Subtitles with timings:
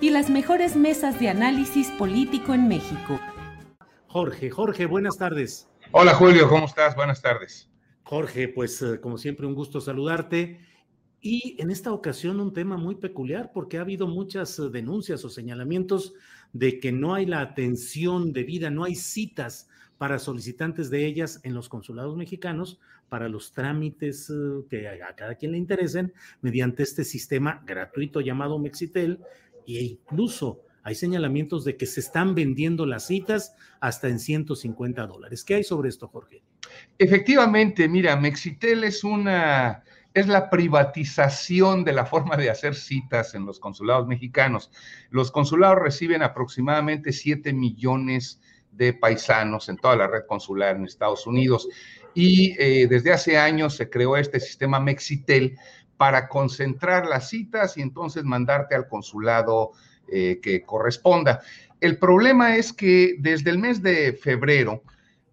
[0.00, 3.18] y las mejores mesas de análisis político en México.
[4.06, 5.68] Jorge, Jorge, buenas tardes.
[5.92, 6.94] Hola Julio, ¿cómo estás?
[6.94, 7.70] Buenas tardes.
[8.02, 10.60] Jorge, pues eh, como siempre un gusto saludarte.
[11.20, 15.30] Y en esta ocasión un tema muy peculiar porque ha habido muchas eh, denuncias o
[15.30, 16.14] señalamientos
[16.52, 21.54] de que no hay la atención debida, no hay citas para solicitantes de ellas en
[21.54, 27.04] los consulados mexicanos para los trámites eh, que a cada quien le interesen mediante este
[27.04, 29.20] sistema gratuito llamado Mexitel
[29.74, 35.44] e incluso hay señalamientos de que se están vendiendo las citas hasta en 150 dólares.
[35.44, 36.42] ¿Qué hay sobre esto, Jorge?
[36.98, 39.82] Efectivamente, mira, Mexitel es una
[40.14, 44.70] es la privatización de la forma de hacer citas en los consulados mexicanos.
[45.10, 48.40] Los consulados reciben aproximadamente 7 millones
[48.72, 51.68] de paisanos en toda la red consular en Estados Unidos
[52.14, 55.58] y eh, desde hace años se creó este sistema Mexitel
[55.96, 59.72] para concentrar las citas y entonces mandarte al consulado
[60.08, 61.40] eh, que corresponda.
[61.80, 64.82] El problema es que desde el mes de febrero,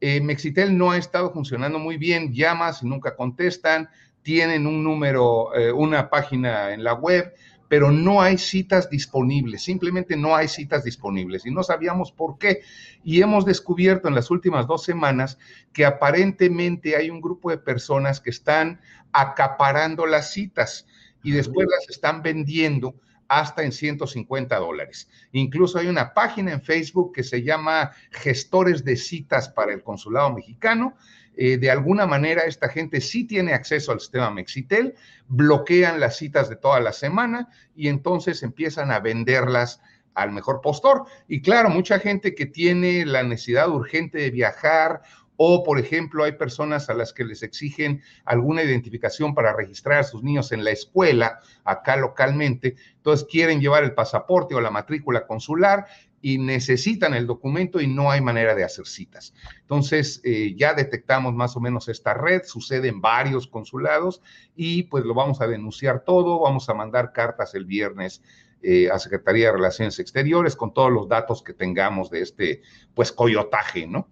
[0.01, 3.89] eh, Mexitel no ha estado funcionando muy bien, llamas y nunca contestan,
[4.21, 7.33] tienen un número, eh, una página en la web,
[7.73, 12.61] pero no hay citas disponibles, simplemente no hay citas disponibles y no sabíamos por qué.
[13.03, 15.39] Y hemos descubierto en las últimas dos semanas
[15.73, 18.79] que aparentemente hay un grupo de personas que están
[19.11, 20.85] acaparando las citas
[21.23, 22.93] y después las están vendiendo
[23.27, 25.09] hasta en 150 dólares.
[25.31, 30.31] Incluso hay una página en Facebook que se llama Gestores de Citas para el Consulado
[30.31, 30.95] Mexicano.
[31.35, 34.95] Eh, de alguna manera esta gente sí tiene acceso al sistema Mexitel,
[35.27, 39.81] bloquean las citas de toda la semana y entonces empiezan a venderlas
[40.13, 41.05] al mejor postor.
[41.27, 45.01] Y claro, mucha gente que tiene la necesidad urgente de viajar
[45.35, 50.03] o, por ejemplo, hay personas a las que les exigen alguna identificación para registrar a
[50.03, 55.25] sus niños en la escuela, acá localmente, entonces quieren llevar el pasaporte o la matrícula
[55.25, 55.87] consular
[56.23, 59.33] y necesitan el documento y no hay manera de hacer citas.
[59.59, 64.21] Entonces, eh, ya detectamos más o menos esta red, sucede en varios consulados
[64.55, 68.23] y pues lo vamos a denunciar todo, vamos a mandar cartas el viernes
[68.61, 72.61] eh, a Secretaría de Relaciones Exteriores con todos los datos que tengamos de este,
[72.95, 74.07] pues, coyotaje, ¿no?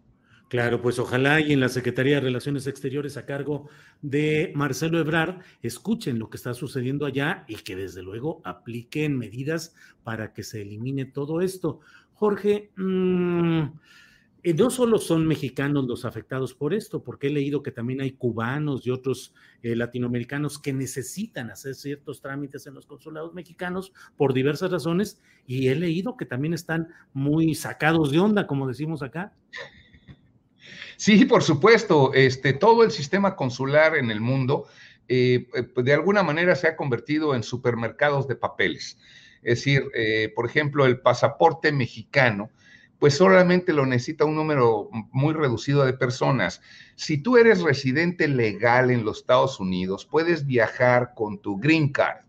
[0.51, 3.69] Claro, pues ojalá y en la Secretaría de Relaciones Exteriores a cargo
[4.01, 9.73] de Marcelo Ebrard escuchen lo que está sucediendo allá y que desde luego apliquen medidas
[10.03, 11.79] para que se elimine todo esto.
[12.21, 13.63] Jorge, mmm,
[14.43, 18.85] no solo son mexicanos los afectados por esto, porque he leído que también hay cubanos
[18.85, 19.33] y otros
[19.63, 25.69] eh, latinoamericanos que necesitan hacer ciertos trámites en los consulados mexicanos por diversas razones y
[25.69, 29.33] he leído que también están muy sacados de onda, como decimos acá.
[30.97, 34.67] Sí, por supuesto, este, todo el sistema consular en el mundo
[35.07, 38.99] eh, pues, de alguna manera se ha convertido en supermercados de papeles.
[39.43, 42.49] Es decir, eh, por ejemplo, el pasaporte mexicano,
[42.99, 46.61] pues solamente lo necesita un número muy reducido de personas.
[46.95, 52.19] Si tú eres residente legal en los Estados Unidos, puedes viajar con tu green card,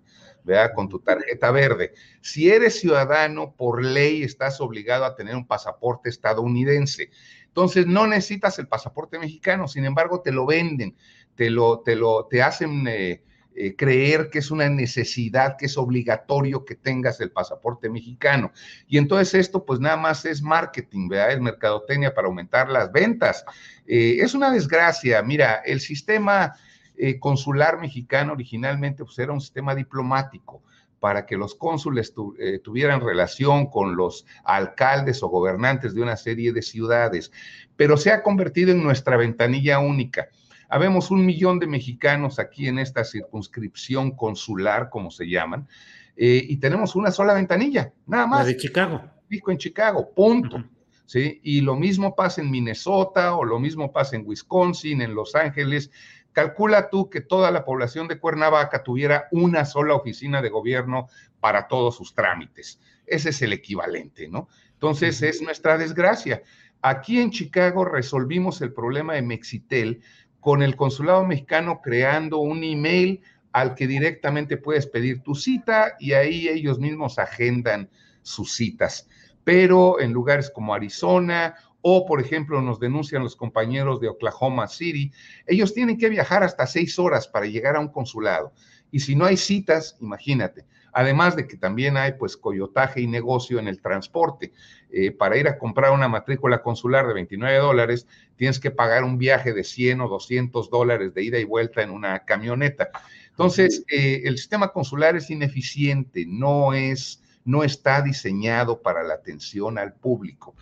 [0.45, 0.73] ¿verdad?
[0.75, 1.93] Con tu tarjeta verde.
[2.23, 7.11] Si eres ciudadano, por ley estás obligado a tener un pasaporte estadounidense.
[7.49, 10.97] Entonces no necesitas el pasaporte mexicano, sin embargo te lo venden,
[11.35, 13.23] te lo, te lo, te hacen eh,
[13.55, 18.51] eh, creer que es una necesidad, que es obligatorio que tengas el pasaporte mexicano.
[18.87, 21.33] Y entonces esto pues nada más es marketing, ¿verdad?
[21.33, 23.45] Es mercadotecnia para aumentar las ventas.
[23.87, 25.23] Eh, es una desgracia.
[25.23, 26.55] Mira, el sistema
[26.97, 30.63] eh, consular mexicano originalmente pues, era un sistema diplomático
[30.99, 32.15] para que los cónsules
[32.63, 37.33] tuvieran relación con los alcaldes o gobernantes de una serie de ciudades,
[37.75, 40.29] pero se ha convertido en nuestra ventanilla única.
[40.73, 45.69] Habemos un millón de mexicanos aquí en esta circunscripción consular, como se llaman,
[46.17, 48.41] eh, y tenemos una sola ventanilla, nada más.
[48.41, 49.03] La de Chicago.
[49.29, 50.65] en Chicago, punto.
[51.05, 51.41] ¿Sí?
[51.43, 55.91] Y lo mismo pasa en Minnesota o lo mismo pasa en Wisconsin, en Los Ángeles.
[56.33, 61.09] Calcula tú que toda la población de Cuernavaca tuviera una sola oficina de gobierno
[61.39, 62.81] para todos sus trámites.
[63.05, 64.49] Ese es el equivalente, ¿no?
[64.73, 66.43] Entonces es nuestra desgracia.
[66.85, 70.03] Aquí en Chicago resolvimos el problema de Mexitel
[70.43, 73.23] con el consulado mexicano creando un email
[73.53, 77.89] al que directamente puedes pedir tu cita y ahí ellos mismos agendan
[78.23, 79.09] sus citas.
[79.45, 85.13] Pero en lugares como Arizona o, por ejemplo, nos denuncian los compañeros de Oklahoma City,
[85.47, 88.53] ellos tienen que viajar hasta seis horas para llegar a un consulado.
[88.91, 90.65] Y si no hay citas, imagínate.
[90.93, 94.53] Además de que también hay pues coyotaje y negocio en el transporte.
[94.91, 98.07] Eh, para ir a comprar una matrícula consular de 29 dólares,
[98.37, 101.91] tienes que pagar un viaje de 100 o 200 dólares de ida y vuelta en
[101.91, 102.91] una camioneta.
[103.31, 109.79] Entonces, eh, el sistema consular es ineficiente, no es, no está diseñado para la atención
[109.79, 110.55] al público.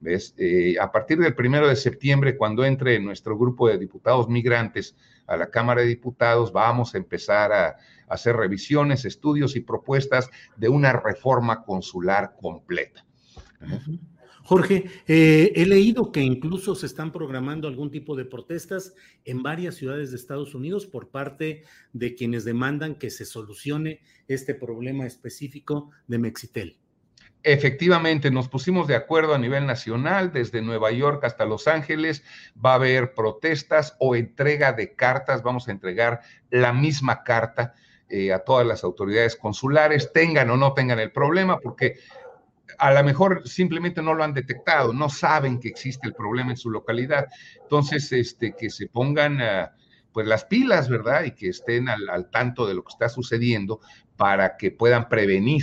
[0.00, 0.34] ¿Ves?
[0.36, 4.94] Eh, a partir del primero de septiembre, cuando entre nuestro grupo de diputados migrantes
[5.26, 7.76] a la Cámara de Diputados, vamos a empezar a,
[8.08, 13.04] hacer revisiones, estudios y propuestas de una reforma consular completa.
[14.44, 18.94] Jorge, eh, he leído que incluso se están programando algún tipo de protestas
[19.24, 24.54] en varias ciudades de Estados Unidos por parte de quienes demandan que se solucione este
[24.54, 26.78] problema específico de Mexitel.
[27.48, 32.24] Efectivamente, nos pusimos de acuerdo a nivel nacional, desde Nueva York hasta Los Ángeles,
[32.58, 37.74] va a haber protestas o entrega de cartas, vamos a entregar la misma carta
[38.08, 42.00] eh, a todas las autoridades consulares, tengan o no tengan el problema, porque
[42.78, 46.56] a lo mejor simplemente no lo han detectado, no saben que existe el problema en
[46.56, 47.28] su localidad.
[47.62, 49.72] Entonces, este, que se pongan ah,
[50.10, 51.22] pues las pilas, ¿verdad?
[51.22, 53.78] Y que estén al, al, tanto de lo que está sucediendo
[54.16, 55.62] para que puedan prevenir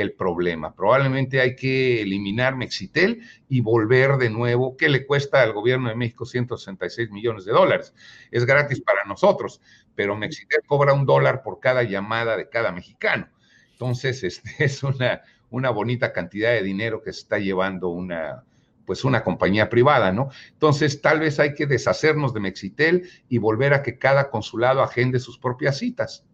[0.00, 0.74] el problema.
[0.74, 5.96] Probablemente hay que eliminar Mexitel y volver de nuevo, ¿qué le cuesta al gobierno de
[5.96, 7.92] México 166 millones de dólares.
[8.30, 9.60] Es gratis para nosotros,
[9.94, 13.28] pero Mexitel cobra un dólar por cada llamada de cada mexicano.
[13.72, 18.44] Entonces, este es una, una bonita cantidad de dinero que se está llevando una,
[18.86, 20.30] pues una compañía privada, ¿no?
[20.52, 25.18] Entonces, tal vez hay que deshacernos de Mexitel y volver a que cada consulado agende
[25.18, 26.24] sus propias citas.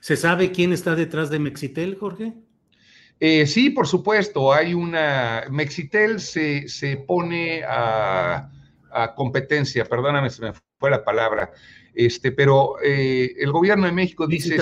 [0.00, 2.34] ¿Se sabe quién está detrás de Mexitel, Jorge?
[3.20, 8.50] Eh, sí, por supuesto, hay una, Mexitel se, se pone a,
[9.16, 11.50] competencia, perdóname, se me fue la palabra,
[11.94, 14.56] este, pero eh, el gobierno de México dice,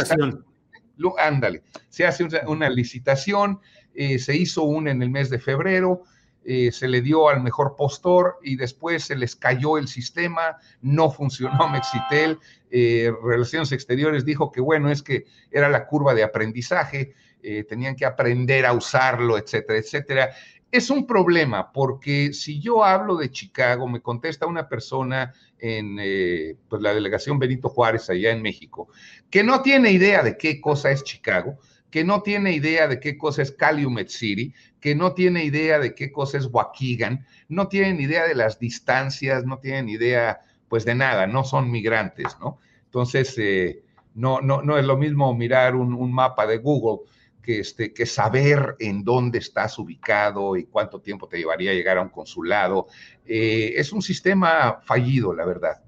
[0.96, 3.60] lo, ándale, se hace una, licitación,
[3.94, 6.04] eh, se hizo una en el mes de febrero,
[6.44, 11.68] se le dio al mejor postor y después se les cayó el sistema, no funcionó
[11.68, 12.38] Mexitel,
[12.70, 18.06] Relaciones Exteriores dijo que bueno, es que era la curva de aprendizaje, eh, tenían que
[18.06, 20.30] aprender a usarlo, etcétera, etcétera.
[20.70, 26.54] Es un problema porque si yo hablo de Chicago, me contesta una persona en eh,
[26.68, 28.88] pues, la delegación Benito Juárez allá en México,
[29.28, 31.58] que no tiene idea de qué cosa es Chicago,
[31.92, 35.94] que no tiene idea de qué cosa es Calumet City, que no tiene idea de
[35.94, 40.94] qué cosa es Waukegan, no tienen idea de las distancias, no tienen idea pues de
[40.94, 42.58] nada, no son migrantes, ¿no?
[42.86, 43.82] Entonces, eh,
[44.14, 47.06] no, no, no es lo mismo mirar un, mapa de Google
[47.42, 51.98] que, este, que saber en dónde estás ubicado y cuánto tiempo te llevaría a llegar
[51.98, 52.86] a un consulado.
[53.26, 55.82] Eh, es un sistema fallido, la verdad.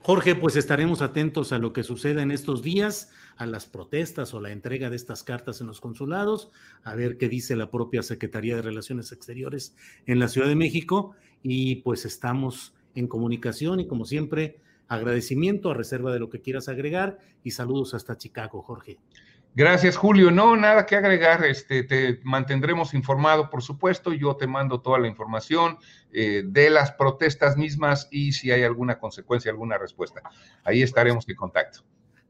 [0.00, 4.40] Jorge, pues estaremos atentos a lo que suceda en estos días, a las protestas o
[4.40, 6.50] la entrega de estas cartas en los consulados,
[6.84, 9.74] a ver qué dice la propia Secretaría de Relaciones Exteriores
[10.06, 15.74] en la Ciudad de México y pues estamos en comunicación y como siempre, agradecimiento a
[15.74, 18.98] reserva de lo que quieras agregar y saludos hasta Chicago, Jorge.
[19.54, 20.30] Gracias, Julio.
[20.30, 21.44] No, nada que agregar.
[21.44, 24.14] Este, te mantendremos informado, por supuesto.
[24.14, 25.76] Yo te mando toda la información
[26.10, 30.22] eh, de las protestas mismas y si hay alguna consecuencia, alguna respuesta.
[30.64, 31.84] Ahí estaremos en contacto.